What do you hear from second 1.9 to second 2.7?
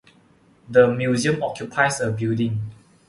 a building.